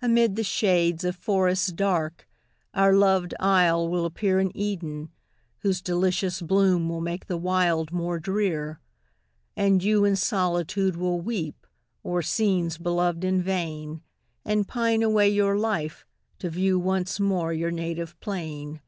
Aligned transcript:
Amid 0.00 0.36
the 0.36 0.44
shades 0.44 1.02
of 1.02 1.16
forests 1.16 1.72
dark, 1.72 2.28
Our 2.72 2.94
loved 2.94 3.34
isle 3.40 3.88
will 3.88 4.04
appear 4.04 4.38
An 4.38 4.56
Eden, 4.56 5.10
whose 5.62 5.82
delicious 5.82 6.40
bloom 6.40 6.88
Will 6.88 7.00
make 7.00 7.26
the 7.26 7.36
wild 7.36 7.90
more 7.90 8.20
drear. 8.20 8.78
And 9.56 9.82
you 9.82 10.04
in 10.04 10.14
solitude 10.14 10.94
will 10.94 11.20
weep 11.20 11.66
O'er 12.04 12.22
scenes 12.22 12.78
beloved 12.78 13.24
in 13.24 13.42
vain, 13.42 14.02
And 14.44 14.68
pine 14.68 15.02
away 15.02 15.28
your 15.28 15.56
life 15.58 16.06
to 16.38 16.48
view 16.48 16.78
Once 16.78 17.18
more 17.18 17.52
your 17.52 17.72
native 17.72 18.20
plain. 18.20 18.80